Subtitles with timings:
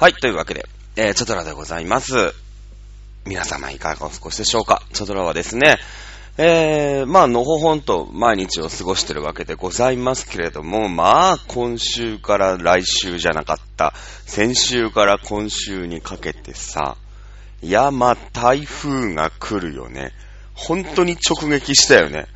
[0.00, 0.64] はい、というわけで、
[0.94, 2.32] えー、チョドラでございます。
[3.26, 4.80] 皆様いかがお過ごしでしょうか？
[4.92, 5.76] チョドラはですね、
[6.36, 13.92] えー、まあ、のほほんと毎日を過ごしてるわけでございますけれども、まあ、今週から来週じゃなかった、
[14.24, 16.96] 先週から今週にかけてさ、
[17.60, 20.12] いや、まあ、台風が来るよね。
[20.54, 22.28] 本当に直撃したよね。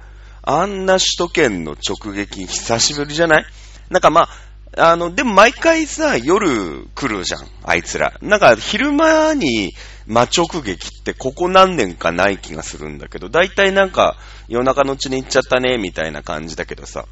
[0.43, 3.45] あんな首都圏の直撃久しぶりじゃない？
[3.89, 4.29] なんかまあ、
[4.77, 8.15] あの、でも毎回さ、夜来るじゃん、あいつら。
[8.23, 9.73] なんか昼間に
[10.07, 14.17] 真直撃ってここ何年かない気がするんだけど、だいたいなんか
[14.49, 17.07] 夜中のうちに行っちゃったね、みたいな感じだけどさ。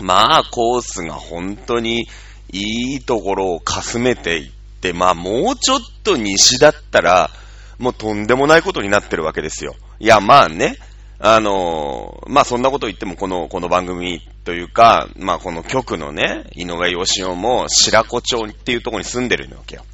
[0.00, 2.06] まあ、コースが本当に
[2.52, 4.50] いいところをかすめていっ
[4.80, 7.30] て、まあもうちょっと西だったら、
[7.78, 9.74] もうとんでもないことになってるわけですよ。
[9.98, 10.76] いや、まあね、
[11.20, 19.84] あのまあそんなこと言ってもこの、この番組というか、まあこの局のね、井上義雄も白子町っていうところに住んでるわけよ。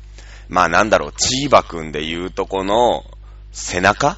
[0.48, 3.02] まあなんだろう、チーバくんで言うとこの
[3.50, 4.16] 背中？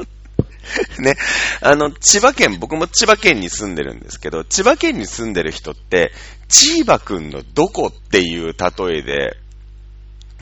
[1.00, 1.16] ね。
[1.62, 6.12] あの、千葉県、僕も千葉県に住んでるんですけど、千葉県に住んでる人って、
[6.48, 9.38] チーバくんのどこっていう例えで、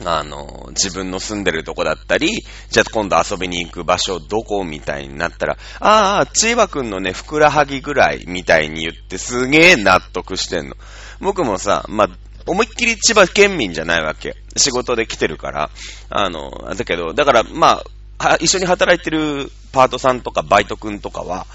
[0.05, 10.75] あの、自分の住んでるとこだったり、じゃあ今度遊びに行く場所どこみたいになったら、ああ、チーバくんのね、ふくらはぎぐらいみたいに言ってすげえ納得してんの。
[11.19, 12.07] 僕もさ、まあ、
[12.45, 14.35] 思いっきり千葉県民じゃないわけ。
[14.55, 15.69] 仕事で来てるから。
[16.09, 17.83] あの、だけど、だから、ま
[18.17, 21.45] あ、一緒に働いてるパートさんとかバイトくんとかは、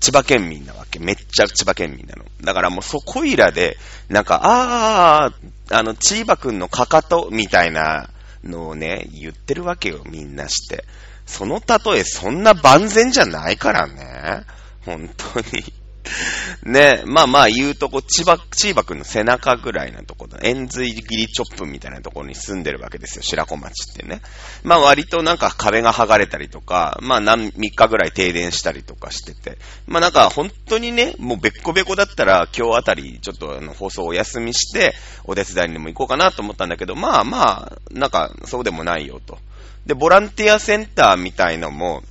[0.00, 0.98] 千葉県民なわけ。
[0.98, 2.24] めっちゃ千葉県民なの。
[2.42, 3.76] だからもうそこいらで、
[4.08, 5.32] なんか、ああ、
[5.70, 8.10] あの、千葉くんのかかとみたいな
[8.42, 10.84] のをね、言ってるわけよ、みんなして。
[11.26, 14.42] その例え、そんな万全じゃないからね。
[14.84, 15.64] 本当に。
[16.64, 24.20] ね、まあまあ言うとこ、千葉、チーバくんの背中ぐらいなところ、円髄切りチョップみたいなところに住んでるわけですよ、白子町ってね。
[24.62, 39.38] まあ割となんか壁が剥がれたりとか、まあ何、3日ぐらい停電したりとかしてて、まあなんか本当にね、もうべっこべこだったら今日あたりちょっとあの放送お休みして、お手伝いにも行こうかなと思ったんだけど、まあまあ、なんかそうでもないよと。
[39.86, 42.02] で、ボランティアセンターみたいのも、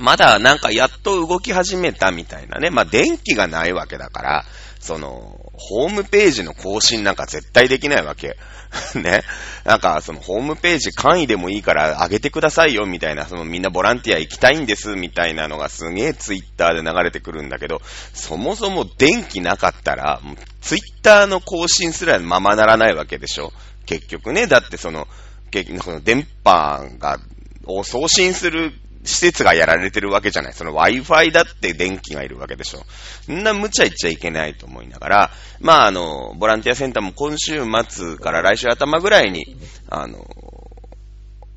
[0.00, 2.70] まだなんかやっと動き始めたみたいなね。
[2.70, 4.44] まあ電気がないわけだから、
[4.80, 8.38] その、ホームページの更新なんか絶対できないわけ。
[8.94, 9.22] ね。
[9.64, 17.82] なんかそのホームページ簡易でもいいから上げてくださいよみたいな、そのみんなボランティア行きたいんですみたいなのがすげえツイッターで流れてくるんだけど、
[18.14, 20.20] そもそも電気なかったら、
[20.62, 23.52] ツイッターの更新すらままならないわけでしょ。
[23.84, 24.46] 結局ね。
[24.46, 25.08] だってその、
[25.50, 27.18] 結局その電波が、
[27.66, 28.72] を送信する
[29.04, 30.52] 施設がやられてるわけじゃない。
[30.52, 32.84] その Wi-Fi だって電気がいるわけでしょ。
[33.26, 35.30] そんな無茶言っちゃいけないと思いながら、
[35.60, 39.56] まああの、ボランティアセンターも今週末から来週頭ぐらいに、
[39.88, 40.26] あの、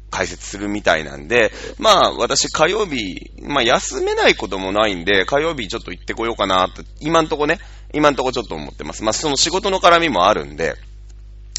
[0.10, 7.60] 開設するみたいなんで、まあ私火曜日、まあ休めないこともないんで、火曜日ちょっと行ってこようかなと、今んとこね、
[7.94, 9.04] 今んとこちょっと思ってます。
[9.04, 10.76] まあその仕事の絡みもあるんで、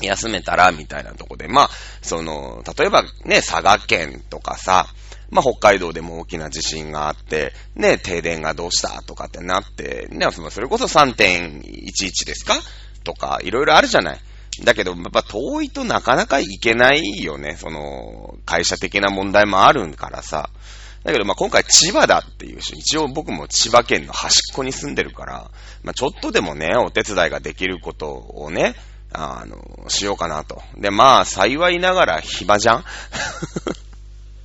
[0.02, 1.70] 休めたら、みたいなとこで、まあ、
[2.02, 4.86] その、例えばね、佐賀県とかさ、
[5.34, 12.54] まあ、北海道でも大きな地震があって、ね、停電がどうしたとかってなって、ね、それこそ3.11ですか？
[13.02, 14.20] とか、いろいろあるじゃない。
[14.62, 17.56] だけど、やっぱ遠いとなかなか行けないよね。
[17.58, 20.50] その、会社的な問題もあるからさ。
[21.02, 25.50] だけど、ま、今回千葉だっていうし、一応僕も千葉県の端っこに住んでるから、
[25.82, 28.76] まあ、ちょっとでもね、お手伝いができることをね、
[29.12, 30.62] あの、しようかなと。
[30.78, 32.84] で、まあ、幸いながら暇じゃん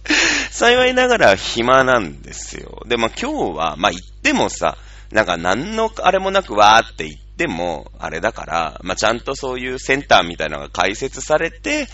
[0.52, 2.84] 幸いながら暇なんですよ。
[2.86, 4.78] で、まあ今日は、まあ行ってもさ、
[5.12, 11.88] なんか何のあれもなくわーって言っても、あれだから、まあちゃんとそういうセンターみたいなのが開設されて、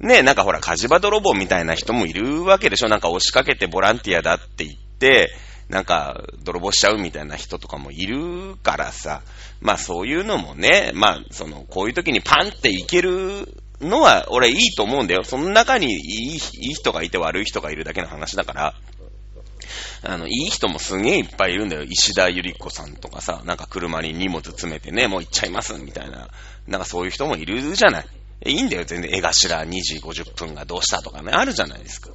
[0.00, 5.32] ね、なんかほら、火事場泥棒みたいな人もいるわけでしょなんか押しかけてボランティアだって言って、
[5.68, 9.22] なんか、泥棒しちゃうみたいな人とかもいるからさ、
[9.60, 13.48] まあそういうのもね、まあその、こういう時にパンっていける
[13.82, 15.24] のは、俺いいと思うんだよ。
[15.24, 16.38] その中にいいいい
[16.74, 18.74] 人がいて悪い人がいるだけの話だから、
[20.02, 21.84] あの、いい人もすげえいっぱいいるんだよ。
[21.84, 26.28] 石田ゆり子さんとかさ、なんか車に荷物詰めてね、もう行っちゃいます、みたいな。
[26.66, 28.06] なんかそういう人もいるじゃない。
[28.46, 29.14] いいんだよ、全然。
[29.14, 32.10] 絵頭2時50分がどうしたとかね、あるじゃないですか。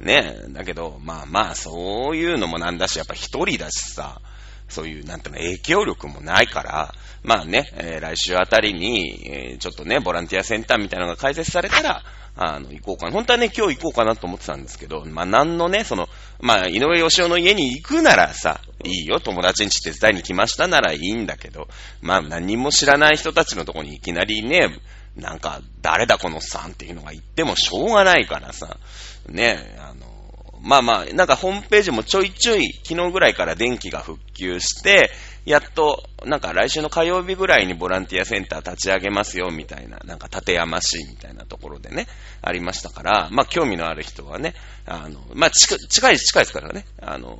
[0.00, 4.20] ねえ、だけど、まあまあ、そういうのもなんだし、やっぱ一人だしさ、
[4.68, 12.02] そういう、なんていうの、影響力もないから、まあね、えー来週あたりに、えーちょっとね、ボランティアセンターみたいなのが開設されたら、
[12.40, 13.12] あの、行こうかな。
[13.12, 16.08] 本当はね、今日行こうかなと思ってたんですけど、まあ、なんのね、その、
[16.40, 21.66] まあ、井上義雄の家に行くならさ、いいよ、友達に手伝いに来ましたならいいんだけど、
[22.00, 24.68] まあ、何も知らない人たちのとこにいきなりね、
[25.16, 28.76] なんか、誰だこのさんっていうのが言ってもしょうがないからさ、
[29.28, 30.06] ね、あの、
[30.62, 35.10] まあまあ、なんかホームページもちょいちょい、昨日ぐらいから電気が復旧して、
[35.44, 42.06] やっと、なんか来週の火曜日ぐらいにボランティアセンター立ち上げますよ、みたいな、なんか立山市みたいなところでね、
[42.42, 47.38] ありましたから、まあ興味のある人はね、あの、まあ近い、近いですからね、あの、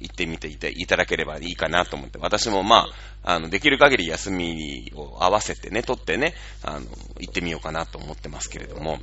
[0.00, 2.86] 行ってみていていただければいいかなと思って、私もま
[3.24, 6.86] あ、あの、できる限り休みを合わせてね、取ってね、あの、
[7.18, 9.00] 行ってみようかなと思ってますけれども、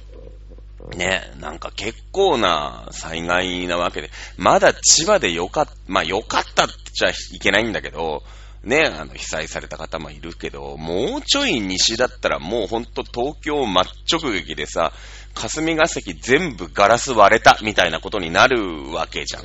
[0.95, 8.23] ね、なんか結構な災害なわけで、まだ千葉でよかった、まあよかったっちゃいけないんだけど、
[8.63, 14.91] ね、あの、被災された方もいるけど、もうちょい西だったらもうほんと東京真っ直撃でさ、
[15.35, 19.43] 霞が関全部ガラス割れたみたいなことになるわけじゃん。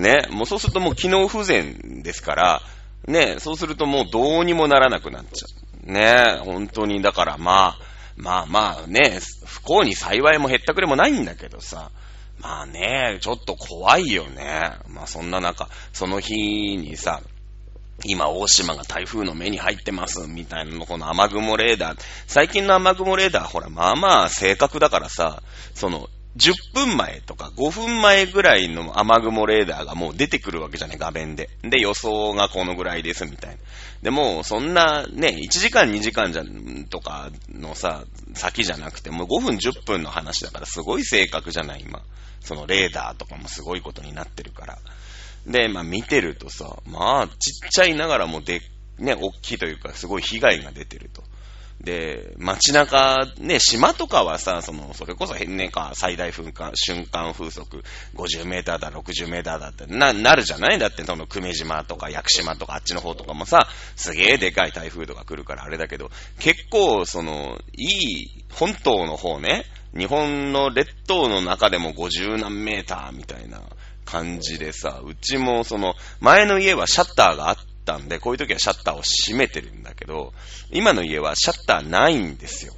[0.00, 2.62] ね、もうそうするともう機能不全ですから、
[3.06, 5.46] ね、そうするともうどうにもならなくなっちゃ
[5.86, 5.92] う。
[5.92, 7.87] ね、本当に、だからまあ、
[8.18, 11.90] まあまあね、不幸に幸いも減ったくれもないんだけどさ、
[12.40, 14.72] まあね、ちょっと怖いよね。
[14.88, 16.34] まあそんな中、その日
[16.76, 17.22] にさ、
[18.04, 21.98] 今、大島が台風の目に入ってます、みたいなの、この雨雲レーダー。
[22.26, 25.42] 最近の雨雲レーダー、ほら、まあまあ正確だからさ、
[25.74, 26.08] その、
[26.38, 31.50] 10分前とか5分前ぐらいの雨雲レーダーがもう出てくるわけじゃね、画面で。
[31.62, 33.56] で、予想がこのぐらいです、みたいな。
[34.02, 36.44] でも、そんなね、1時間2時間じゃ、
[36.88, 38.04] とかのさ、
[38.34, 42.02] 先じゃなくて、もう5分10分の話だからすごい正確じゃない、今。
[42.40, 44.78] そのレーダーとかもすごいことになってるから。
[45.46, 48.60] で、まあ見てるとさ、まあちっちゃいながらもで、
[48.98, 51.22] ね、大きいというかすごい被害が出てると。
[51.80, 57.84] で、街中、ね、島とかはさ、その、それこそ変年か、最大噴火、瞬間風速
[58.16, 60.78] 50メーターだ、60メーターだってな、なるじゃない？
[60.80, 66.10] だって、その、久米島とか屋久島とかあっちの方とかもさ、すげえでかい台風とか来るからあれだけど、
[66.40, 67.84] 結構、その、い
[68.24, 69.64] い、本島の方ね、
[69.96, 73.62] 日本の列島の中でも50何メーターみたいな
[74.04, 80.34] 感じでさ、うちもその、前の家はシャッターがあって、ったんで、こういう時はシャッターを閉めてるんだけど、
[80.70, 82.74] 今の家はシャッターないんですよ。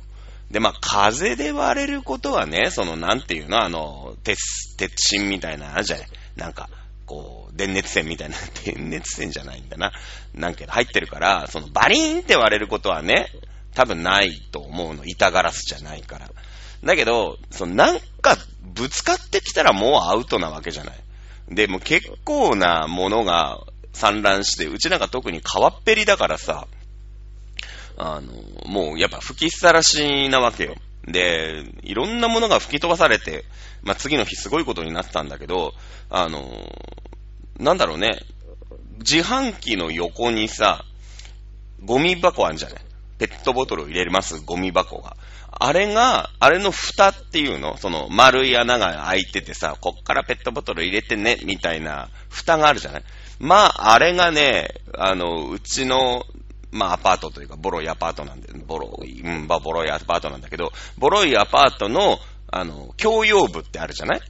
[0.53, 6.09] で、まあ、風で割れることはね、その、なんていうの、あの、鉄、鉄芯みたいな、あじゃない。
[6.37, 6.69] なんか、
[7.07, 9.93] こう、電熱線みたいな、 電熱線じゃないんだな。
[10.35, 13.31] なんけど、入ってるから、その、バリーンって割れることはね、
[13.75, 15.05] 多分ないと思うの。
[15.05, 16.29] 板ガラスじゃないから。
[16.83, 20.97] だけど、その、なんか、ぶつかってきたらもうアウトなわけじゃない。
[21.49, 23.61] で、も結構なものが
[23.93, 26.67] 散乱して、うちなんか特に川っぺりだからさ、
[27.97, 28.33] あの、
[28.67, 30.75] もうやっぱ吹きさらしなわけよ。
[31.07, 33.45] で、いろんなものが吹き飛ばされて、
[33.83, 35.73] まあ、次の日すごいことになったんだけど、
[36.09, 36.51] あの、
[37.59, 38.21] なんだろうね、
[38.99, 40.85] 自販機の横にさ、
[41.85, 42.79] ゴミ箱あるんじゃない？
[43.19, 45.17] ペットボトルを入れますゴミ箱が。
[45.51, 47.79] あれが、あれの蓋っていうの？
[47.79, 53.03] その丸い穴が開いててさ、こっからペットボトル入れてね、みたいな蓋があるじゃない？
[53.41, 56.25] まあ、あれがね、あの、うちの、
[56.71, 62.19] まあ、アパートというか、ボロいアパートなんで、ボロい、うん、まあ、ボロいアパートなんだけど、ボロいアパートの、
[62.53, 64.21] あの、共用部ってあるじゃない？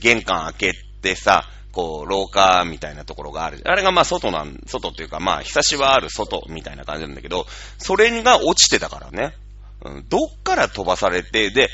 [0.00, 0.72] 玄関開け
[1.02, 3.60] てさ、こう、廊下みたいなところがある。
[3.64, 7.46] あれがまあ外なん、外っていうかまあ、日差しはある外みたいな感じなんだけど、
[7.78, 9.34] それが落ちてたからね。
[9.84, 11.68] うん、どっから飛ばされて、で、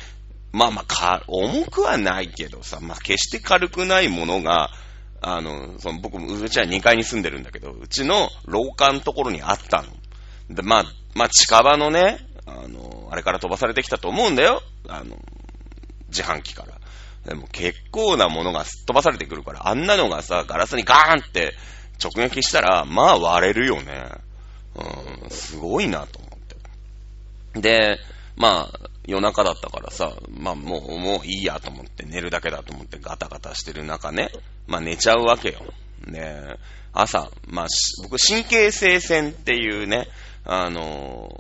[0.53, 4.71] まあまあ、か、重くはないけどさ、まあ決して軽くないものが、
[5.21, 9.89] あの、その僕も、うちは2階に住んでるんだけど、うちの廊下のところにあったの。
[10.55, 10.85] で、まあ、
[11.15, 14.63] まあ、近場のね、あの、あれから飛ばされてきたと思うんだよ。
[14.89, 15.19] あの、
[16.09, 16.79] 自販機から。
[17.27, 21.55] でも結構なものがすっ飛ばされてくるから、あんなのがさ、ガラスにガーンって
[22.03, 24.09] 直撃したら、まあ割れるよね。
[24.77, 26.31] うん、すごいなと思っ
[27.55, 27.61] て。
[27.61, 27.99] で、
[28.37, 34.31] まあ、夜中だったからさ、まあもう、もういいやと思って寝るだけだと思ってガタガタしてる中ね、
[34.67, 35.61] まあ寝ちゃうわけよ。
[36.07, 36.57] ね
[36.93, 37.67] 朝、まあ、
[38.03, 40.09] 僕神経性線っていうね、
[40.45, 41.31] あの、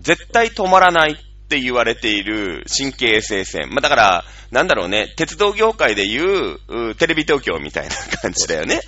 [0.00, 1.16] 絶対止まらないっ
[1.48, 3.70] て言われている神経性線。
[3.70, 8.82] まあだから、なんだろうね、鉄道業界でいう、テレビ東京みたいな感じだよね。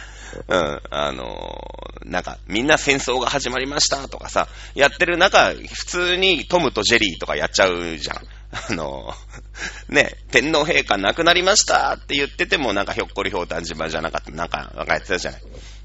[0.48, 8.16] うん、あのー、なんか、みんな戦争が始まりましたとかさ、やってる中、普通にトムとジェリーとかやっちゃうじゃん。
[8.70, 15.42] あのー、 ね、天皇陛下亡くなりましたって言ってても、なんかひょっこりひょうたん島じゃなかった、なんか、なんかやってたじゃない。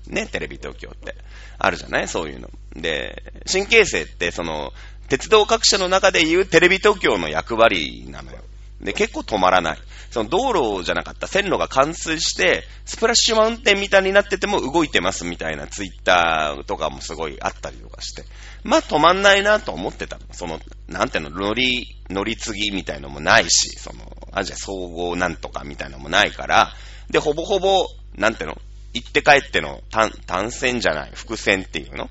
[0.07, 1.15] ね、テレビ東京って。
[1.57, 2.07] あるじゃない？
[2.07, 2.49] そういうの。
[2.75, 4.73] で、神経性って、その、
[5.09, 8.39] 鉄道各社の中でいうテレビ東京の役割なのよ。
[8.83, 9.77] で、結構止まらない。
[10.11, 18.23] その道路じゃなかった線路が冠水して、スプラッシュマウンテンみたいになってても動いてますみたいなツイッターとかもすごいあったりとかして。
[18.63, 20.25] まあ止まんないなと思ってたの。
[20.31, 26.73] その、なんていうの、乗り、乗り継ぎみたいのもないし、その、アジア総合なんとかみたいなのもないから、
[27.09, 28.61] で、ほぼほぼ、なんていうの、
[28.93, 32.09] 行って帰っての単、単線じゃない、伏線っていうの？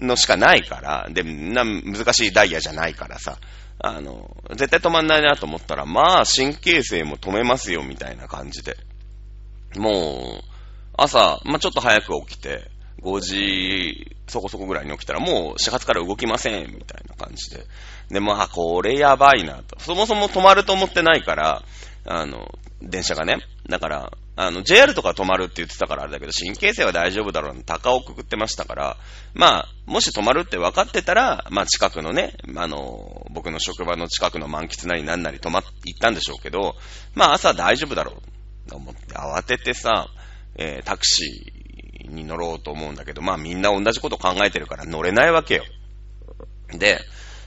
[0.00, 3.38] のしかないから、で、な、難しいダイヤじゃないからさ、
[3.86, 8.76] あの、絶対止まんないなと思ったら、まあ、神経性も止めますよ、みたいな感じで。
[9.76, 10.44] もう、
[10.96, 12.70] 朝、まあ、ちょっと早く起きて、
[13.02, 17.66] 5時そこそこぐらいに起きたら、もう始発から動きません、みたいな感じで。
[18.08, 19.78] で、まあ、これやばいなと。
[19.80, 21.62] そもそも止まると思ってないから、
[22.06, 22.48] あの、
[22.80, 23.38] 電車がね。
[23.68, 28.96] だから、あの、JR とか止まるって言ってたからあれだけど、神経性は大丈夫だろう高をくくってましたから、
[29.32, 36.74] まあ、もし止まるって分かってたら、まあ近くのね、あの、僕の職場の近くの満喫なりなんなり止まっ、行ったんでしょうけど、
[37.14, 38.14] まあ朝大丈夫だろ
[38.66, 40.08] うと思って慌ててさ、
[40.56, 45.64] えー、タクシーに乗ろうと思うんだけど、まあみんな同じこと考えてるから乗れないわけよ。
[46.70, 46.98] で、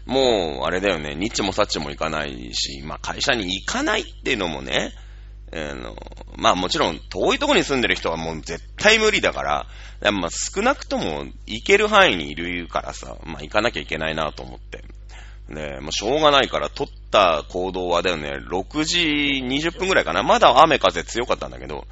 [0.06, 4.94] もう、あれだよね、ニッチもサッチも行かないし、まあ会社に行かないっていうのもね、
[5.54, 5.96] あの、
[6.36, 9.44] まあもちろん遠いとこに住んでる人はもう絶対無理だか
[10.02, 14.84] ら、まあ少なくとも行ける範囲にいるからさ、まあ行かなきゃいけないなと思って。
[15.50, 19.00] ねまあしょうがないから取った行動はだよね、6時
[19.46, 20.24] 20分ぐらいかな。
[20.24, 21.88] まだ雨風強かったんだけど、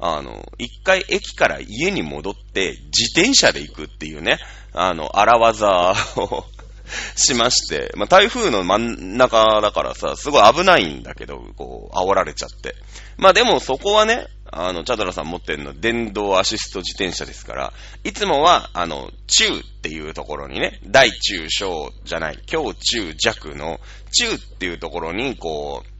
[0.00, 4.38] あの、一回駅から家に戻って自転車で行くっていうね、
[4.72, 6.44] あの、荒技を
[7.16, 12.74] しまして、まあ、台風の真ん中だからさ、すごい危ないんだけど、こう、煽られちゃって。
[13.16, 17.72] まあでもそこはね、あの、チャドラさん持ってるの電動アシスト自転車ですから、
[18.04, 23.80] いつもは、あの、中っていうところにね、大中小じゃない、強中弱の
[24.10, 25.98] 中っていうところに、こう、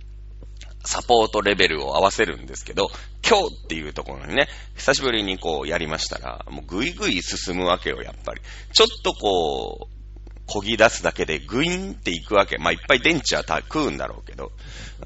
[0.84, 2.90] サポートレベルを合わせるんですけど、
[3.28, 8.40] 今日っていうところにね、久しぶりにこうやりましたら、もうぐいぐい進むわけよ、やっぱり。
[8.72, 9.88] ちょっとこ
[10.48, 12.58] う、漕ぎ出すだけでグイーンっていくわけ。
[12.58, 14.52] まあ、いっぱい電池は食うんだろうけど、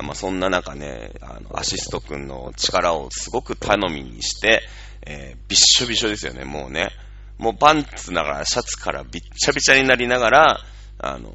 [0.01, 4.63] まあ、そんな中ね、あの、アシスト君の力をすごく頼みにして、
[5.05, 6.91] えー、びっしょびしょですよね、もうね。
[7.39, 10.61] もうパンツながらシャツからびっちゃびちゃになりながら、
[10.99, 11.33] あの、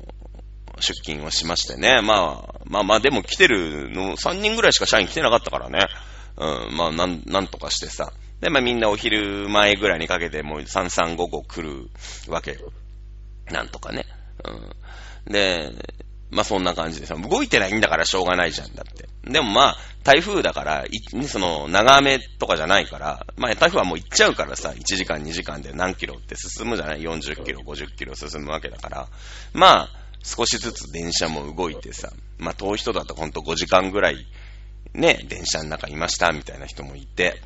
[0.79, 2.01] 出勤をしましてね。
[2.01, 5.87] まあ、まあまあ、でも来てるの、3人ぐらいしか社員来てなかったからね。
[6.37, 8.13] うん、まあ、なん、なんとかしてさ。
[8.41, 11.89] で、まあみんなお昼前ぐらいにかけてもう3355来る
[12.31, 12.71] わけよ。
[13.51, 14.05] なんとかね。
[15.25, 15.31] うん。
[15.31, 15.71] で、
[16.29, 19.07] まあそんな感じでさ、動いてないんだからしょうがないじゃんだって。
[19.29, 20.85] でもまあ、台風だから、
[21.27, 29.07] その、長雨とかじゃないから、まあ台風はもう行っちゃうからさ、1時間2時間で何キロって進むじゃない ?40 キロ、50キロ進むわけだから。
[29.53, 29.89] まあ、
[30.23, 34.25] 少しずつ電車も動いてさ、まあ遠い人だとほんと5時間ぐらい、
[34.93, 37.41] ね、電車の中いましたみたいな人もいて。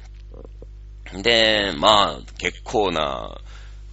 [1.22, 3.38] で、まあ、結構な、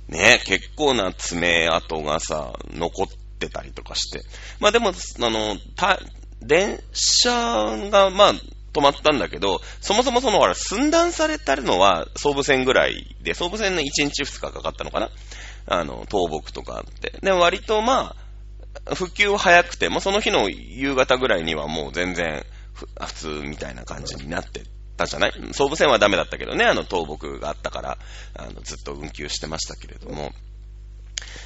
[0.09, 3.07] ね、結構な爪痕がさ、残っ
[3.39, 4.23] てたりとかして。
[4.59, 4.93] まあでも、あ
[5.31, 6.01] の、た、
[6.41, 7.31] 電車
[7.91, 8.35] が、まあ、
[8.73, 15.11] 止まったんだけど、そもそもその、ほら、寸断されたのは総武線ぐらいで、総武線の1日2日かかったのかな？
[15.67, 17.19] あの、倒木とかあって。
[17.23, 18.15] で割とま
[18.87, 24.63] あ、復旧は早くて、もうその日の夕方ぐらいにはもう全然、普通みたいな感じになって
[24.99, 25.33] たじゃない？
[25.53, 27.99] 総武線はダメだったけどね、あの倒木があったから、
[28.35, 30.33] あの、ずっと運休してましたけれども。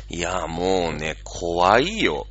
[0.08, 2.26] いや、もうね、怖いよ。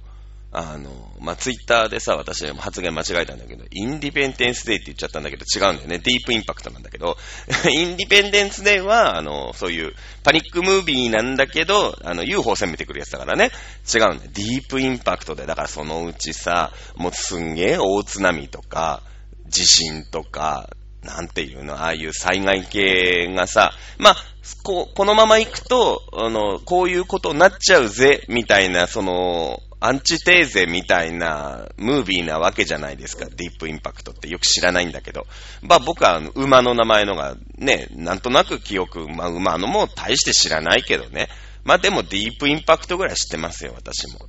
[0.53, 0.89] あの、
[1.21, 5.99] まあ、ツイッターでさ、私発言間違えたんだけど、インディペンデンスデーって言っちゃったんだけど、違うんだよね。
[5.99, 7.17] ディープインパクトなんだけど、
[7.71, 13.49] インディペンデンスデーは、あの、そういうパニックムービーなんだけど、あの、UFO 攻めてくるやつだからね。
[13.93, 14.31] 違うんだよ。
[14.33, 19.03] ディープインパクトで、だからそのうちさ、もうすんげえ大津波とか、
[19.47, 20.69] 地震とか、
[21.03, 24.15] なんていうの、ああいう災害系がさ、まあ、
[24.63, 33.25] ここのまま行くと、あの、こういうことになっちゃうぜ、みたいな、その、アンチテーゼみたいなムービーなわけじゃないですか。
[33.25, 35.25] ディープインパクトってよく知らないんだけど。
[35.63, 41.29] まあ僕は馬の名前のがね、なんとなく記憶、まあ馬のも大して知らないけどね。
[41.63, 44.19] まあでもディープインパクトぐらい知ってますよ、私も。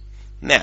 [0.41, 0.62] ね。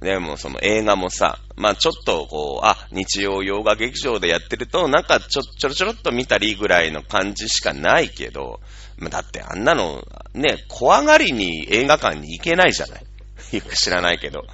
[0.00, 8.60] でもその映画もさ、まあちょっとこう、あ、日曜洋画劇場でやってると、なんかちょ、ちょろちょろっと見たりぐらいの感じしかないけど、
[8.96, 13.02] まあ、だってあんなの、ね、怖がりに映画館に行けないじゃない。
[13.56, 14.44] よく知らないけど。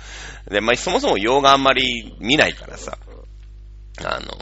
[0.51, 2.99] で、まあそもそも洋画あんまり見ないからさ、
[3.99, 4.39] あの、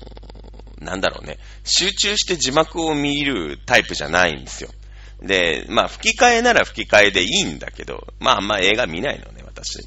[0.80, 4.71] なんだろうね、集中して字幕を見るタイプじゃないんですよ。
[5.21, 9.78] で、まあ吹き替えなら吹き替えでいいんだけど、まああんま映画見ないのね、私。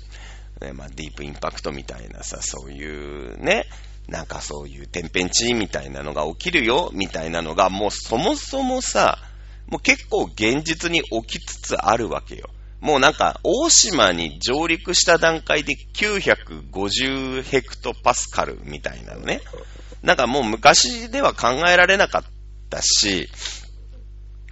[0.61, 3.65] ね、まあ、ディープインパクトみたいなさ、そういうね、
[4.07, 9.17] なんかそういう天変地異みたいなのが起きるよ、みたいなのが、もうそもそもさ、
[9.67, 12.49] もう結構現実に起きつつあるわけよ。
[12.81, 19.41] もうなんか、大島に上陸した段階で950ヘクトパスカルみたいなのね。
[20.03, 22.23] なんかもう昔では考えられなかっ
[22.69, 23.27] たし、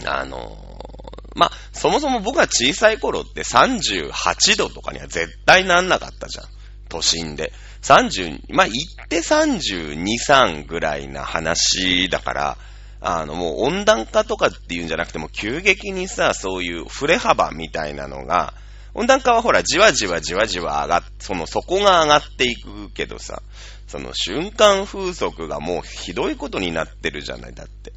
[0.04, 0.93] あの
[1.36, 6.46] まあ、そもそも僕が小さい頃って38度とかには絶対なんなかったじゃん。
[6.90, 7.52] 都心で。
[7.82, 12.58] 30、まあ、行って32、3ぐらいな話だから、
[13.02, 18.54] あの、もう温暖化とかっていうんじゃなくても、急激にさ、そういう振れ幅みたいなのが、
[18.94, 23.42] 温暖化はほら、じわじわじわじわ上がっ、その底が上がっていくけどさ、
[23.88, 27.92] その瞬間風速がもうひどいことになってるじゃない、だって。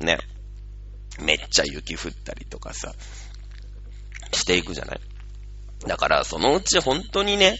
[0.00, 0.18] ね。
[1.20, 2.94] めっちゃ雪降ったりとかさ、
[4.32, 5.00] していくじゃない？
[5.86, 7.58] だから、そのうち本当にね、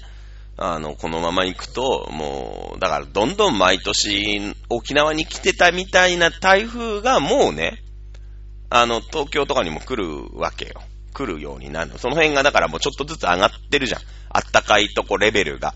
[0.57, 7.83] あの、このまま行くと、もう、だからどんどん毎年沖縄に来てたみたいな台風がもうね、
[8.71, 10.83] あの、東京とかにも来るわけよ。
[11.13, 11.99] 来るようになるの。
[11.99, 14.01] その辺がだからもうちょっとずつ上がってるじゃん。
[14.31, 15.75] あったかいとこレベルが。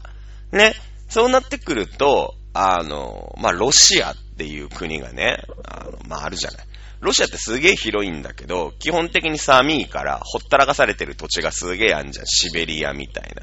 [0.52, 0.75] ね。
[1.08, 6.66] そうなってくると、あの、まあ、ロシアっていう国がね、あの、まあ、あるじゃない？
[7.00, 12.26] ロシアってすげえ広いんだけど、基本的に寒いからほったらかされてる土地がすげえあんじゃん。
[12.26, 13.42] シベリアみたいな。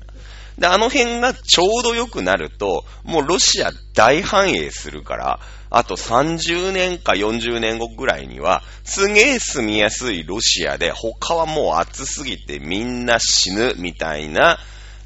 [0.57, 14.59] で、あの辺がちょうど良くなると、もうロシア大繁栄するから、あと30年か40年後ぐらいには、すげえ住みやすいロシアで、他はもう暑すぎてみんな死ぬみたいな、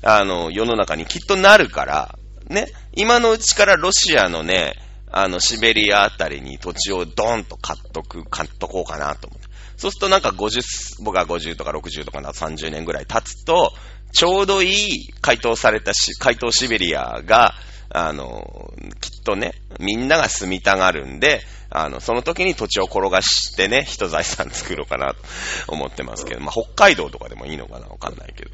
[0.03, 2.17] あの、世の中にきっとなるから、
[2.47, 4.75] ね、今のうちからロシアのね、
[5.11, 9.47] あの、シベリアあたりに土地をドーンと買っとく、買っとこうかなと思って。
[9.77, 13.73] そうするとなんか50、僕が50とか60とかな30年ぐらい経つと、
[14.13, 17.53] ちょうどいい回答されたし、回答シベリアが、
[17.89, 25.21] あの、きっとね、みんなが住みたがるんで、あの、その時に土地を転がしてね、人財産作ろうかなと
[25.67, 28.51] 思ってますけど、まあ、北海道とかでもいいのかなわかんないけど。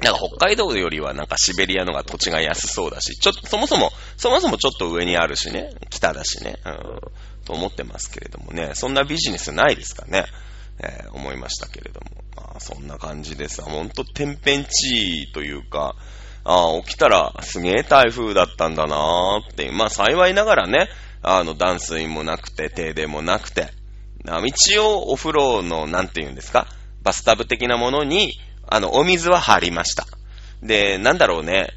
[0.00, 7.00] なんか北海道よりはなんかシベリアのが土地が安そうだし、ちょっと、そもそも、そもそもちょっと上にあるしね、北だしね、うん、
[7.44, 10.26] と思ってますけれどもね、そんなビジネスないですかね。
[10.78, 12.24] えー、思いましたけれども。
[12.36, 13.62] まあ、そんな感じです。
[13.62, 15.94] ほんと天変地異というか、
[16.44, 19.70] ああ、起きたらすげえ台風だったんだなーって。
[19.72, 20.88] まあ、幸いながらね、
[21.22, 23.70] あの、断水もなくて、停電もなくて、
[24.44, 26.68] 一応お風呂の、なんて言うんですか、
[27.02, 28.32] バスタブ的なものに、
[28.68, 30.06] あの、お水は張りました。
[30.62, 31.68] で、なんだろうね、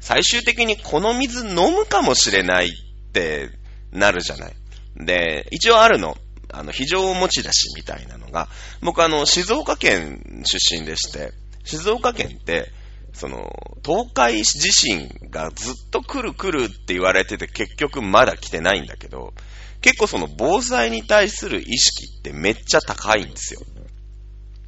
[0.00, 3.50] 最終的にこの水飲むかもしれないって
[3.92, 4.54] なるじゃない。
[4.96, 6.16] で、一応あるの。
[6.52, 8.48] あの、非常持ち出しみたいなのが、
[8.80, 11.32] 僕あの、静岡県出身でして、
[11.64, 12.70] 静岡県って、
[13.12, 13.50] その、
[13.84, 19.32] 東海地震がずっと来る来るって言われてて結局まだ来てないんだけど、
[19.80, 23.60] 結構その防災に対する意識ってめっちゃ高いんですよ。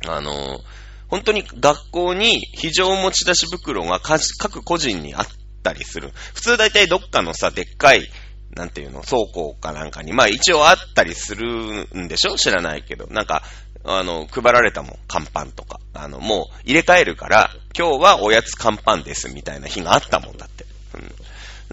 [0.09, 0.61] あの、
[1.09, 5.27] 本当に学校に非常持ち出し袋が各個人にあっ
[5.63, 6.13] たりする。
[6.35, 8.09] 普通大体どっかのさ、でっかい
[8.55, 12.37] なんていうの、倉庫かなんかに、まあ一応あったりするんでしょ？
[12.37, 13.07] 知らないけど。
[13.09, 13.43] なんか、
[13.85, 15.79] あの、配られたもん、乾パンとか。
[15.95, 20.65] あの、もう入れ替えるから、今日はおやつ乾パンですみたいな日があったもんだって。
[20.95, 21.15] うん。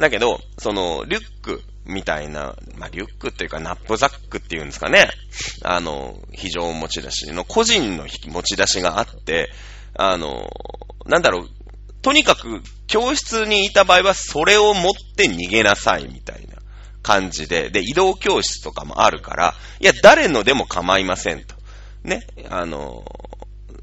[0.01, 5.09] だけど、その、リュックみたいな、まあ、リュックっていうかナップザックっていうんですかね。
[5.63, 9.49] あの、非常持ち出しの個人の持ち出しがあって、
[9.95, 10.49] あの、
[11.05, 11.49] なんだろう、
[12.01, 16.53] とにかく教室にいた場合はそれを持って逃げなさいみたいな。
[17.03, 21.55] 感じで、で、移動教室とかもあるから、いや、誰のでも構いませんと。
[22.03, 23.05] ね、あの、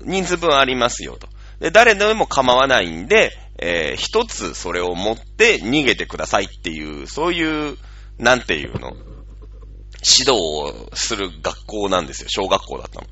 [0.01, 1.29] 人数分ありますよと。
[1.61, 7.77] で、誰のでも構わないんで、えー、一つそれを持って逃げてくださいっていう、そういう、
[8.21, 8.93] なんていうの、
[10.03, 12.29] 指導をする学校なんですよ。
[12.29, 13.07] 小学校だったの。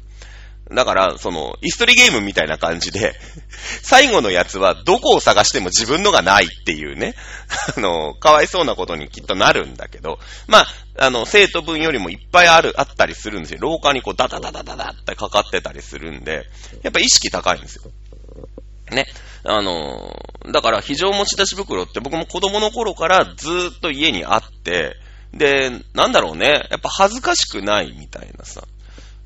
[0.71, 3.15] だから、その、イストリゲームみたいな感じで、
[3.83, 7.15] 最後のやつはどこを探しても自分のがないっていうね、
[7.75, 10.67] あの、かわいそうなことにきっとなるんだけど、まあ、
[10.99, 13.61] あの、生徒分よりもいっぱいある、あったりするんですよ。
[13.61, 16.45] 廊下にこう、ダダダダダダってかかってたりするんで、
[16.83, 17.91] やっぱ意識高いんですよ。
[18.91, 19.07] ね。
[19.45, 20.15] あの、
[20.53, 24.97] だから非常持ち出し袋って僕も子供の頃からずーっと家にあって、
[25.33, 26.67] で、なんだろうね。
[26.71, 28.65] やっぱ恥ずかしくないみたいなさ。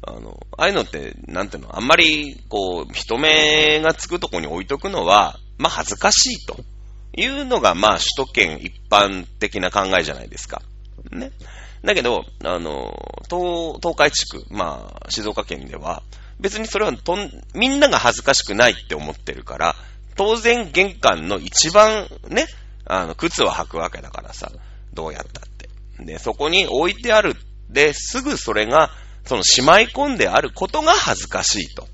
[0.05, 6.57] あの、ああいうのって、なんていうの、あんまり、こう、人目がつくとこに置いとくのは、まあ、恥ずかしいと
[7.17, 10.61] いうのが、まあ、首都圏一般的な考えじゃないですか。
[11.13, 11.31] ね。
[11.85, 12.93] だけど、あの、
[13.31, 16.03] 東、東海地区、まあ、静岡県では、
[16.41, 19.77] 別にそれはとん、みんなが恥ずかしくないって思ってるから、
[20.17, 22.47] 当然玄関の一番ね、
[22.85, 24.51] あの、靴を履くわけだからさ、
[24.93, 25.69] どうやったって。
[26.05, 27.37] で、そこに置いてある。
[27.69, 28.91] で、すぐそれが、
[29.25, 31.89] そのしまい込んであることが恥ずかしいと。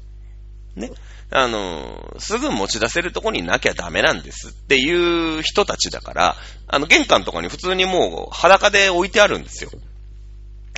[0.77, 0.91] ね。
[1.31, 9.71] あの、すぐ持ち出せるとこになきゃダメなんですっていう人たちだから、あの、玄関とかに普通にもう裸で置いてあるんですよ。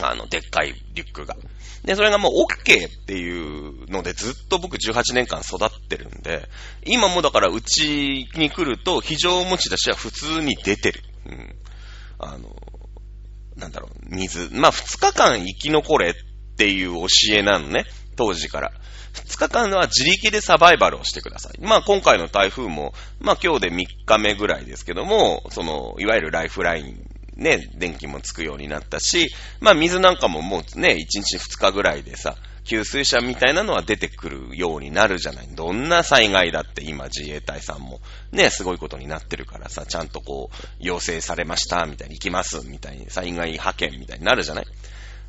[0.02, 1.36] あの、でっかいリュックが。
[1.84, 6.48] で、それがもう OK っていうのでずっと僕18年間育ってるんで、
[6.84, 11.02] 今もだからうちに来ると非常持ち出しは普通に出てる。
[11.26, 11.54] うん。
[12.20, 12.54] あの、
[13.56, 14.48] なんだろう、水。
[14.52, 16.14] まあ、2日間生き残れっ
[16.56, 17.84] ていう教えなのね、
[18.16, 18.72] 当時から。
[19.12, 21.60] 2日間は自力でサバイバルをしてください。
[21.60, 27.04] まあ今回の台風も、まあ今日で3日目ぐらいですけども、その、いわゆるライフライン
[27.36, 29.30] ね、電気もつくようになったし、
[29.60, 35.48] まあ水なんかももうね、1日2日ぐらいでさ、給水車みたいなのは出てくるようになるじゃない。
[35.48, 38.00] どんな災害だって今自衛隊さんも
[38.32, 44.66] ね、すごいことになってるからさ、ちゃんとこう、要請されました、みたいに行きます、みたいに、災害派遣みたいになるじゃない。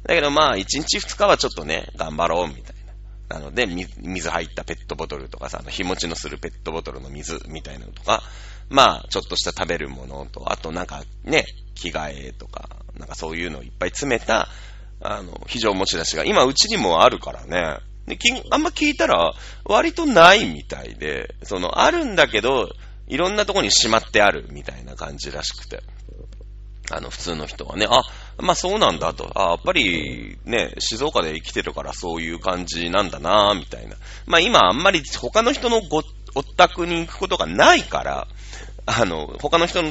[0.03, 2.75] だけどまあ、1日2日はちょっとね、頑張ろう、みたい
[3.29, 3.39] な。
[3.39, 8.23] なので、水入ったペットボトルとかさ、日持ちのするペットボトルの水みたいなのとか、
[8.69, 14.49] まあ、ちょっとした食べるものと、あとなんかね、着替えとか、なんかそういうのをいっぱい詰めた、
[15.01, 17.77] あの、非常持ち出しが、今うちにもあるからね。
[18.07, 18.17] で、
[18.49, 19.33] あんま聞いたら、
[19.65, 22.69] 割とないみたいで、その、あるんだけど、
[23.07, 25.83] いろんなとこにしまってあるみたいな感じらしくて。
[26.91, 28.01] あの、普通の人はね、あ、
[28.37, 29.31] まあそうなんだと。
[29.35, 33.95] あ、やっぱりね、静岡で生きてるからそういう感じなんだなみたいな。
[34.25, 36.03] まあ今あんまり他の人のご、
[36.35, 38.27] お宅に行くことがないから、
[38.85, 39.81] あの、他の人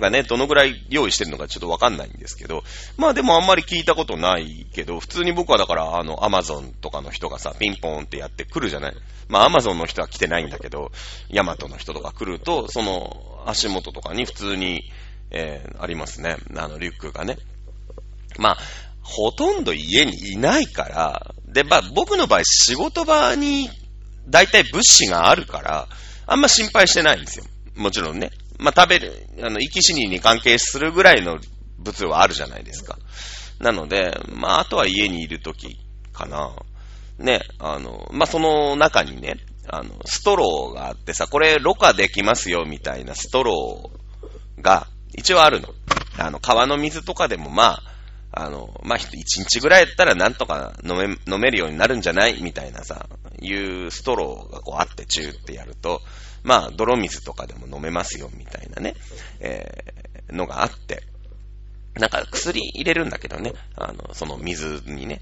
[0.00, 2.64] がね、どのぐらい用意してるのかちょっとわかんないんですけど、
[2.96, 8.94] まあでもあんまり聞いたことないけど、普通に僕はだから、あの、アマゾンとかの人がさ、ピンポーンってやってくるじゃない
[9.28, 10.92] まあアマゾンの人は来てないんだけど、
[11.28, 14.90] ヤマトの人とか来ると、その足元とかに普通に、
[15.30, 16.36] えー、ありますね。
[16.56, 17.38] あの、リュックがね。
[18.38, 18.58] まあ、
[19.02, 23.68] ほとんど家にいないから、で、まあ僕の場合仕事場に
[24.28, 25.88] 大体物資があるから、
[26.26, 27.44] あんま心配してないんですよ。
[27.76, 28.30] もちろんね。
[28.58, 31.38] まあ、食べる、あの、生き死にに関係するぐらいの
[31.78, 32.98] 物はあるじゃないですか。
[33.58, 35.76] なので、まあ、あとは家にいるとき
[36.12, 36.54] かな。
[37.18, 39.36] ね、あの、まあ、その中にね、
[39.68, 45.68] あの、ストローがあってさ、これ、ろ過できますよ、みたいなストローが、一応あるの。
[46.18, 47.82] あの、川の水とかでも、まあ、
[48.32, 53.06] あの、まあ、一日ぐらいやったらなんとか飲め、飲めるようになるんじゃないみたいなさ、
[53.40, 56.00] いうストローがこうあってチューってやると、
[56.42, 58.94] まあ、泥水とかでも飲めますよ、みたいなね、
[59.40, 61.02] えー、のがあって、
[61.94, 65.20] なんか薬入れるんだけどね、あの、その水にね。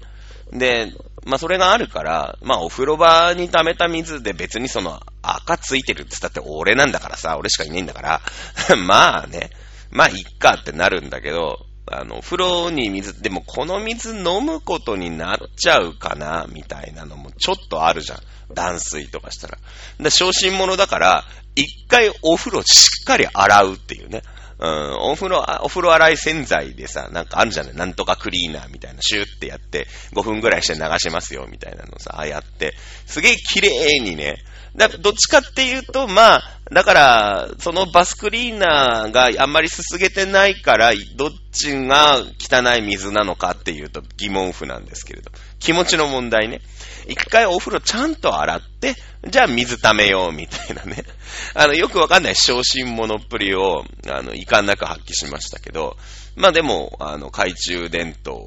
[0.51, 0.91] で、
[1.25, 8.21] まあそれがあるから、まあお風呂場に溜めた水で別にその赤ついてるって言ったって俺なんだからさ、俺しかいないんだから、
[8.77, 9.49] まあね、
[9.91, 18.19] まあいっかってなるんだけど、あの、風呂に水、でもこの水飲むことになっちゃうかな、みたいなのもちょっとあるじゃん。
[18.53, 19.57] 断水とかしたら。
[19.99, 21.25] で、昇進者だから、
[21.55, 24.21] 一回お風呂しっかり洗うっていうね。
[24.59, 27.75] うん、お風呂、お風呂洗い洗剤でさ、なんかあるじゃない？
[27.75, 32.75] なんとかクリーナーみたいな、シューってやって、5分ぐらいして流しますよ、みたいなのさ、ああやって、
[33.07, 34.37] すげえ綺麗にね、
[34.75, 45.31] だどっちかっていうと、まあ、だから、そのバスクリーナーがあんまりすすげてないから、どっちが汚い水なのかっていうと疑問符なんですけれど。
[45.59, 46.61] 気持ちの問題ね。
[47.07, 48.95] 一回お風呂ちゃんと洗って、
[49.27, 51.03] じゃあ水溜めようみたいなね。
[51.53, 55.97] あの、よくわかんない昇進者っぷりを、あの、遺憾なく発揮しましたけど、
[56.35, 58.41] まあでも、あの、懐中電灯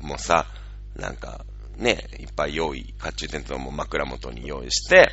[0.00, 0.46] もさ、
[0.96, 1.44] なんか、
[1.76, 5.10] ね、いっぱい用意、懐中電灯も枕元に用意して、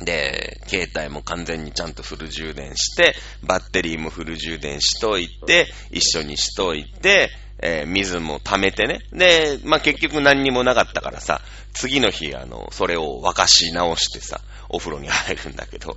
[0.00, 7.30] で、携帯も完全にちゃんとフル充電して、バッテリーもフル充電しといて、一緒にしといて、
[7.60, 9.00] えー、水も溜めてね。
[9.12, 11.40] で、まあ、結局何にもなかったからさ、
[11.72, 15.96] 次の日、あの、それを沸かし直してさ、お風呂に入るんだけど、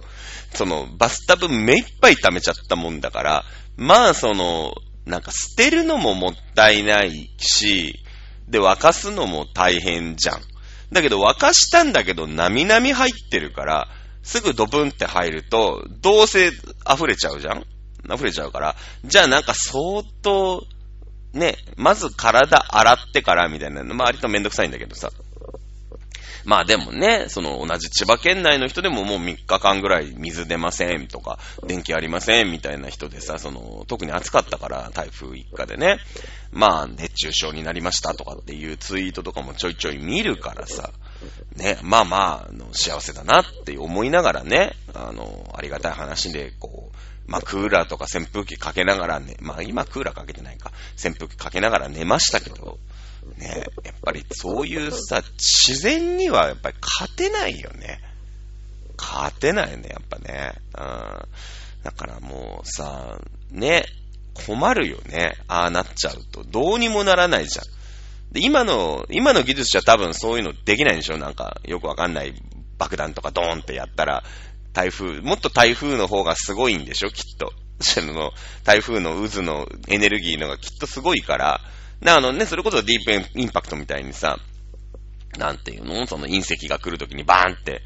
[0.53, 3.45] その、バスタブめいっぱい溜めちゃったもんだから、
[3.77, 4.73] まあ、その、
[5.05, 7.99] なんか捨てるのももったいないし、
[8.47, 10.41] で、沸かすのも大変じゃん。
[10.91, 13.87] だけど沸かしたんだけど、なみなみ入ってるから、
[14.23, 17.65] すぐドブンって入ると、どうせ溢れちゃうじゃん？
[18.13, 18.75] 溢れちゃうから、
[19.05, 20.63] じゃあなんか相当、
[21.33, 23.83] ね、まず体洗ってからみたいな。
[23.83, 25.09] の、まあ割とめんどくさいんだけどさ。
[26.45, 35.99] まあでもね、その同じ千葉県内の人でももう3日間ぐらい水出ませんとか、電気ありませんみたいな人でさ、その、特に暑かったから台風一過でね、
[36.51, 40.91] まあ熱中症になりましたとかっていうツイートとかもちょいちょい見るからさ、
[41.55, 50.71] ね、まあまあ、の幸せだなって思いながらね、あの、ありがたい話で、こう、まあ、クーラーとか扇風機かけながらね、まあ、今クーラーかけてないか、
[51.03, 52.79] 扇風機かけながら寝ましたけど、
[53.37, 57.99] ね、やっぱりそういうさ、自然にはやっぱり勝てないよね。
[58.97, 60.53] 勝てないね、やっぱね。
[60.77, 61.83] うん。
[61.83, 63.85] だからもうさ、ね、
[64.33, 65.37] 困るよね。
[65.47, 66.43] ああなっちゃうと。
[66.43, 67.65] どうにもならないじゃん。
[68.31, 72.33] で、今の、今の技術じゃ多分そういうのできないんでしょなんか、よくわかんない
[72.77, 74.23] 爆弾とかドーンってやったら、
[74.73, 77.53] 台風、もっと台風の方がすごいんでしょきっと。
[78.63, 81.61] 台風の渦のエネルギーのがきっとすごいから、
[82.01, 84.37] な、あのね、それこそディープインパクトみたいにさ、
[85.37, 86.05] なんていうの？
[86.07, 87.81] その隕石が来るときにバーンって、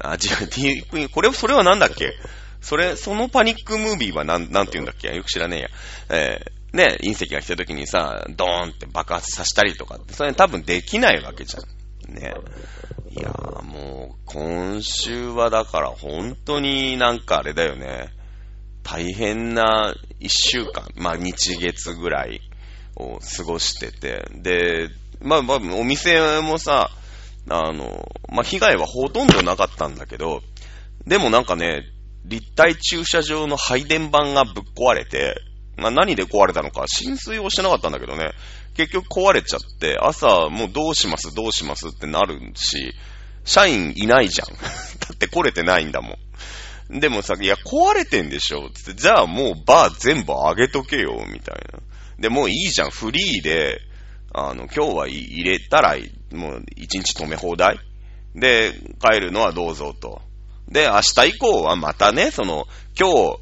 [0.00, 2.12] あ、違う、ディープイン、これ、それはなんだっけ？
[2.60, 5.14] それ、そのパニックムービーはなん、なんて言うんだっけ？
[5.14, 5.68] よく知らねえや。
[6.10, 12.14] えー、ね、隕石が来た時にさ、ドーンって爆発させたりとかって、それ多分できないわけじゃん。
[12.14, 12.34] ね。
[13.10, 18.10] いやーもう、今週はだから本当になんかあれだよね。
[18.84, 22.40] 大変な一週間、まあ日月ぐらい
[22.98, 24.88] を過ごしてて、で、
[25.20, 26.90] まあまあお店もさ、
[27.48, 30.42] あの、まあ被害はほとんどなかったんだけど、
[31.06, 31.84] でもなんかね、
[32.24, 35.36] 立体駐車場の配電盤がぶっ壊れて、
[35.76, 38.32] まあ、何で壊れたのか、浸水をしてなかったんだけどね、
[38.74, 42.94] 結局壊れちゃって、朝もうどうしますどうしますってなるし、
[43.44, 44.48] 社員いないじゃん。
[44.58, 44.60] だ
[45.14, 46.18] って来れてないんだも
[46.90, 47.00] ん。
[47.00, 51.78] でもさ、いや、壊れてんでしょつって、じゃあもうバー全部上げとけよ、みたいな。
[52.18, 53.80] で、もういいじゃん、フリーで、
[54.32, 55.96] あの、今日は入れたら、
[56.32, 57.78] もう一日止め放題
[58.34, 60.20] で、帰るのはどうぞと。
[60.68, 62.66] で、明日以降はまたね、その、
[62.98, 63.38] 今日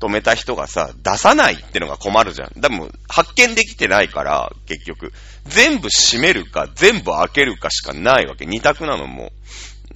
[0.00, 2.60] 止めた人がさ、出さないってのが困るじゃん。
[2.60, 5.12] でも、発見できてないから、結局、
[5.44, 8.46] 全部閉めるか、全部開けるかしかないわけ。
[8.46, 9.32] 二択なのも。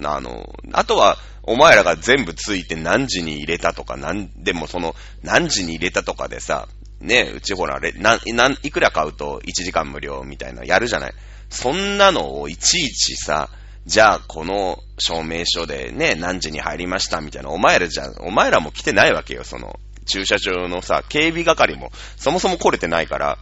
[0.03, 6.67] あの、あとは、お前らが全部ついて何時に入れたとか、なん、でもその、何時に入れたとかでさ、
[7.01, 11.13] ね、うちほら、れな、な、いくら買うと1時間無料みたいなやるじゃない。
[11.49, 13.49] そんなのをいちいちさ、
[13.85, 23.37] じゃあこの証明書でね、何時に入りましたみたいな、お前らじゃ、お前らも来てないわけよ、その、駐車場のさ、警備係も、そもそも来れてないから、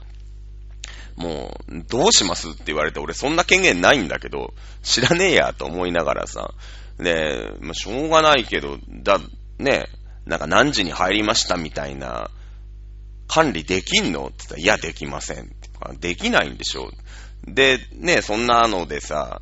[1.18, 6.54] もう、どうしますって言われて、俺そんな権限ないんだけど、知らねえやと思いながらさ、
[6.98, 9.20] で、まあ、しょうがないけど、だ、
[9.58, 9.88] ね、
[10.26, 12.30] なんか何時に入りましたみたいな、
[13.30, 14.26] 管理できんの？
[14.26, 15.50] って言ったら、いや、できません。
[16.00, 17.54] できないんでしょう。
[17.54, 19.42] で、ね、そんなのでさ、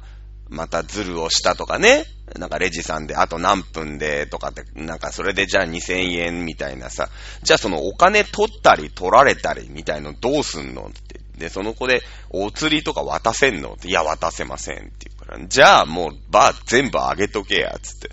[0.50, 2.06] またズルをしたとかね、
[2.38, 7.10] なんかレジさんであと何分でとかって、なんかそれでじゃあ2000円みたいなさ、
[7.44, 10.88] じゃあそのお金取ったり取られたりみたいのどうすんの？
[10.88, 11.20] って。
[11.38, 13.74] で、その子でお釣りとか渡せんの？
[13.74, 18.10] って、いや渡せませんって言うから、じゃあもうバー全部あげとけや、つって。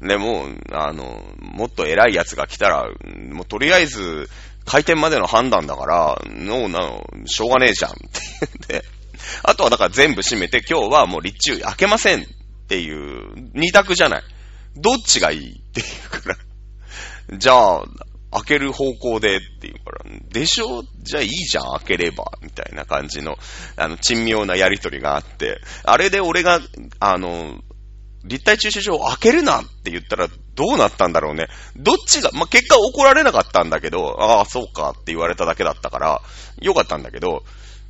[0.00, 2.84] で、も、あの、もっと偉い奴が来たら、
[3.32, 4.28] もうとりあえず、
[4.68, 7.98] 開店までの判断だから、の、なの、しょうがねえじゃんって
[8.68, 8.88] 言って。
[9.42, 12.26] あとはだから全部閉めて、今日はもう立中開けませんっ
[12.68, 14.22] ていう二択じゃない。
[14.76, 16.28] どっちがいいっていうか
[17.30, 17.38] ら。
[17.38, 17.84] じゃあ、
[18.30, 20.82] 開ける方向でっていうから、でしょ？
[21.00, 23.36] じゃあいいじゃん、開ければ、みたいな感じの、
[23.76, 26.60] あの、珍妙なやりとりがあって、あれで俺が、
[27.00, 27.58] あの、
[28.28, 31.48] 立体駐車場を開けるなって言ったらどうなったんだろうね。
[31.76, 36.22] どっちが、まあ、結果怒られなかったんだけど、ああ、そうかって言われただけだったから、
[36.60, 37.42] よかったんだけど、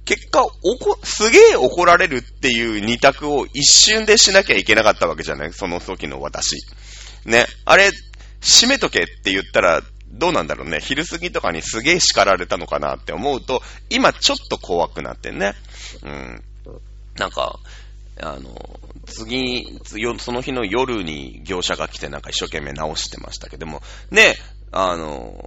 [0.04, 5.52] 結果、おこ、すげえ怒られるっていう二択を一瞬でしなきゃいけなかったわけじゃない？
[5.52, 6.56] その時の私。
[7.26, 7.44] ね。
[7.66, 7.90] あれ、
[8.40, 10.78] 閉めとけって言ったら、どうなんだろうね。
[10.80, 15.52] 昼過ぎとかにすげえ叱られたのかなって思うと、今ちょっと怖くなってんね。
[16.02, 16.42] うん。
[17.18, 17.58] なんか、
[18.20, 19.80] あの、次、
[20.18, 24.34] その日の夜に業者が来てなんか一生懸命直してましたけども、ね、
[24.70, 25.44] あの、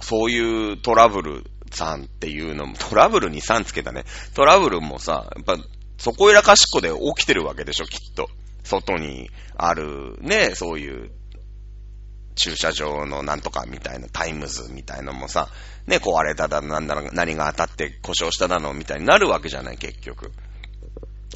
[0.00, 4.04] そういうトラブルさんっていうのも、 トラブルに3つけたね。
[4.34, 5.56] トラブルもさ、やっぱ、
[5.98, 8.28] そこいらかしっこで起きてるわけでしょ、きっと。
[8.62, 11.10] 外にある、ね、そういう、
[12.36, 15.48] 駐車場のなんとかみたいな、タイムズみたいのもさ、
[15.86, 20.30] ね、壊れただ、なんだ何が当たって故障しただの、みたいになるわけじゃない、結局。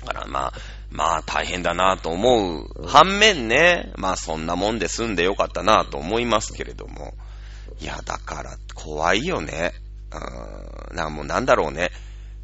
[0.01, 0.53] だからまあ、
[0.91, 2.87] まあ大変だなと思う。
[2.87, 7.15] 反面ね、まあそんなもんで済んでよかったなと思いますけれども。
[7.81, 9.73] いや、だから怖いよね。
[10.11, 11.91] うーん、なんもうなんだろうね。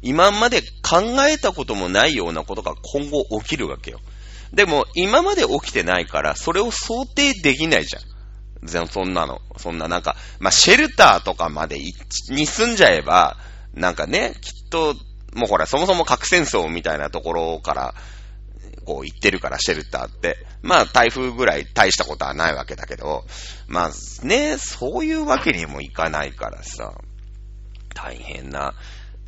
[0.01, 3.99] 今まで考えたこともないようなことが今後起きるわけよ。
[4.53, 8.01] でも、今まで起きてないから、それを想定できないじゃん。
[8.63, 9.41] 全そんなの。
[9.57, 13.37] そんななんか、まあ、シェルターとかまでに住んじゃえば、
[13.73, 14.95] なんかね、きっと、
[15.33, 17.95] もうほら、そもそも核戦争みたいなところから、
[18.85, 20.37] こう行ってるから、シェルターって。
[20.61, 23.25] まあ、台風ぐらい大したことはないわけだけど、
[23.67, 26.93] まあ、ね、そういうわけにもいかないからさ、
[27.93, 28.73] 大変な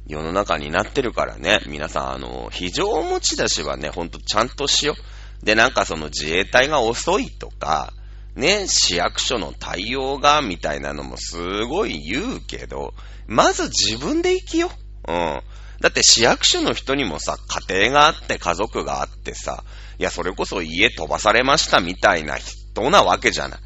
[0.08, 4.96] 世の中になってるからね、皆さん、あの、非常持ち出しはね、ほんとちゃんとしよ
[5.42, 5.46] う。
[5.46, 7.94] で、なんかその自衛隊が遅いとか、
[8.36, 12.94] ね、市役所の対応が、みたいなのもすごい言うけど、
[13.28, 14.72] まず自分で生きよ。
[15.08, 15.42] うん。
[15.82, 19.64] だって市役所の人にもさ、家庭があって家族があってさ、
[19.98, 23.60] いや、それこそ家飛ばされましたみたいな人なわけじゃない。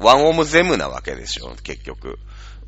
[0.00, 2.18] ワンオムゼムなわけでしょ、結局。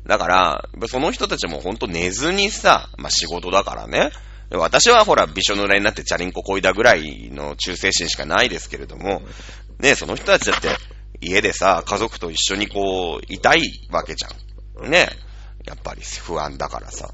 [0.07, 4.11] だから、その人たちもほんと寝ずにさ、まあ、仕事だからね。
[4.51, 9.21] 私はほら、びしょ濡れになってチャリンコこいだぐらいの忠誠心しかないですけれども、
[9.79, 10.69] ね、その人たちだって
[11.19, 14.89] 家でさ、家族と一緒にこう、いたいわけじゃん。
[14.89, 15.09] ね。
[15.65, 17.13] やっぱり不安だからさ。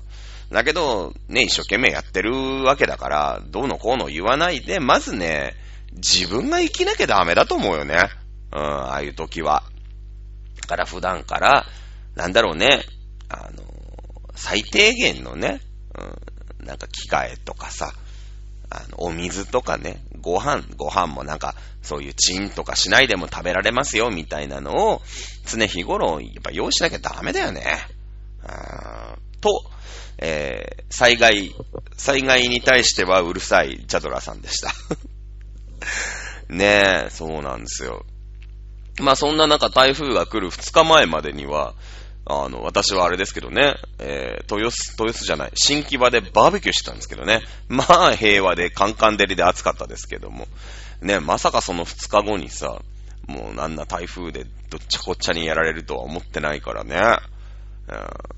[0.52, 5.56] だけど、ね、一生懸命やってるわけだから、どうのこうの言わないで、まずね、
[5.94, 8.10] 自分が生きなきゃダメだと思うよね。
[8.52, 9.64] うん、ああいう時は。
[10.62, 11.66] だから普段から、
[12.16, 12.84] なんだろうね、
[13.30, 13.64] あの、
[14.36, 15.62] 最低限のね、
[16.60, 17.94] うん、なんか着替えとかさ、
[18.72, 25.02] あの、お水とかね、ご飯、ご飯もなんか、そういうチンとかしないでも食べられますよ、みたいなのを、
[25.46, 27.78] 常日頃、やっぱ用意しなきゃダメだよね。
[29.41, 29.63] と、
[30.17, 31.56] えー、災害、
[31.97, 34.73] 災害に対してはうるさいチャドラさんでした。
[36.49, 38.06] ねえ、そうなんですよ。
[38.99, 41.73] まあそんな中台風が来る2日前までには、
[42.25, 47.41] あの、私はあれですけどね、えー、豊洲、豊洲じゃない、新木場でバーベキューしてたんですけどね。
[47.67, 50.47] まあ平和でカンカン照りで暑かったですけども。
[51.02, 52.82] ね、まさかその2日後にさ、
[53.28, 56.99] もうあんな台風でどっちゃこっちゃにやられるとは思ってないからね。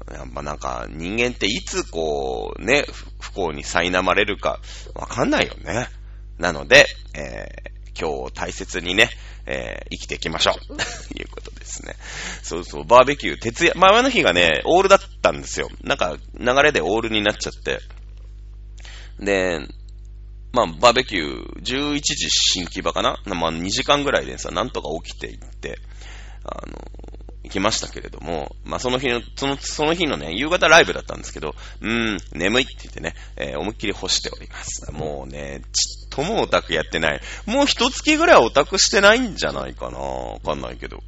[0.10, 2.86] うん、やっぱなんか人間っていつこうね、
[3.20, 4.60] 不幸に苛まれるか
[4.96, 5.88] わかんないよね。
[6.38, 9.10] なので、えー、今日を大切にね、
[9.46, 10.78] えー、生きていきましょう。
[10.78, 10.84] と
[11.20, 11.96] いうことですね。
[12.42, 15.70] そうそう、バーベキュー、徹夜、前の日がね、オールだったんですよ。
[15.84, 17.80] なんか、流れでオールになっちゃって。
[19.20, 19.60] で、
[20.54, 23.18] まあ、バーベキュー、11時新木場かな？
[23.26, 25.80] まあ、2時間ぐらいでさ、なんとか起きていって、
[26.44, 27.11] あの、
[27.44, 34.92] 行きましたけれども、まあ、その日の、その、その日のね、夕方ライブだったんですけど、うーん、眠いって言ってね、えー、思いっきり干しております。
[34.92, 37.22] もうね、ちっともオタクやってない。
[37.48, 41.02] もう一月ぐらいオタクしてないんじゃないかなわかんないけど。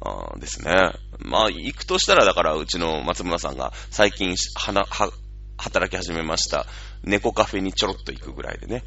[0.00, 0.72] あですね。
[1.18, 5.10] まあ、行くとしたら、だから、うちの松村さんが最近、はな、は、
[5.58, 6.66] 働き始めました、
[7.02, 8.84] 猫カフェにちょろっと行くぐらいでね、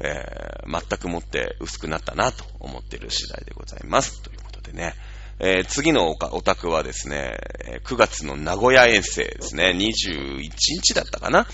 [0.00, 4.22] えー、全くもって薄くなったなと思ってる次第でございます。
[4.22, 4.94] ということでね。
[5.44, 7.36] えー、次のお宅はですね、
[7.84, 11.48] 9月の名古屋遠征ですね、21日だったかな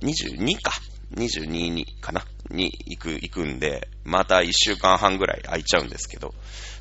[0.00, 0.72] ?22 か。
[1.14, 2.24] 22にかな？
[2.50, 6.32] に行く、行くんで、また1週間半ぐらい空いちゃうんですけど、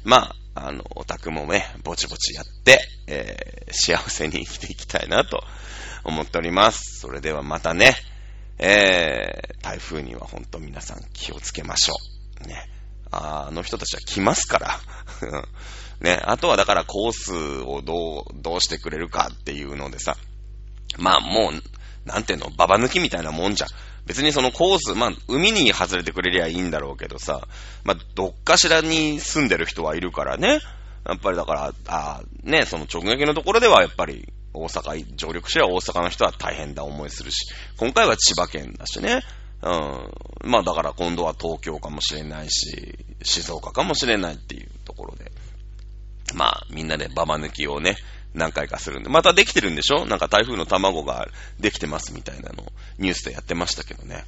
[0.05, 5.43] まあ、あの、オタクもね、ぼちぼちやって、えー、幸せに生きていきたいなと
[6.05, 7.01] 思っております。
[7.01, 7.95] それではまたね、
[8.59, 11.95] えー、台風には本当皆さん気をつけましょ
[12.45, 12.47] う。
[12.47, 12.69] ね。
[13.15, 14.79] あの人たちは来ますから。
[16.01, 20.17] ね、あとはだからコースをどう、どうしてくれるかっていうのでさ、
[20.97, 23.69] まあもう、なんていうの、ババ抜きみたいなもんじゃん。
[24.05, 27.47] 別にそのコース、まあ、海に外れてくれりゃいいんだろうけどさ、
[27.83, 30.59] まあ、どっかしらに住んでる人はいるからね。
[31.07, 37.47] やっぱりだから、あね、その直撃のところではやっぱり大阪、上陸しは大阪の人は大変だ思いするし、
[37.77, 39.21] 今回は千葉県だしね。
[39.61, 40.49] うん。
[40.51, 45.31] まあだから今度は東京かもしれないし、静岡かもしれないっていうところで。
[46.33, 47.97] まあみんなでババ抜きをね、
[48.33, 49.09] 何回かするんで。
[49.09, 50.05] またできてるんでしょ？
[50.05, 51.27] なんか台風の卵が
[51.59, 52.65] できてますみたいなの
[52.99, 54.25] ニュースでやってましたけどね。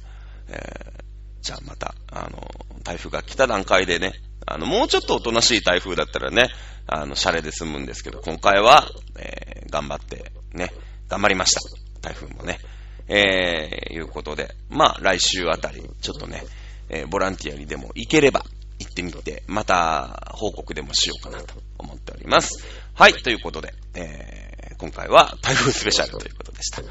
[0.48, 1.02] えー、
[1.42, 2.48] じゃあまた、あの、
[2.82, 4.14] 台風が来た段階でね、
[4.46, 6.48] あの、もうちょっとおとなしい台風だったらね、
[6.86, 8.88] あの、シャレで済むんですけど、今回は、
[9.18, 10.72] えー、頑張って、ね、
[11.08, 11.60] 頑張りました。
[12.00, 12.60] 台風もね。
[13.08, 16.44] えー、いうことで、まあ、来週あたり、ちょっとね、
[16.88, 18.44] えー、ボランティアにでも行ければ
[18.78, 22.64] 行ってみて、また報告でもしようかなと思っております。
[22.94, 26.82] はい、ということで、えー、今回は台風スペシャルということでした。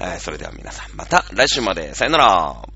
[0.00, 2.68] えー、それでは皆さん、また来週まで、さよなら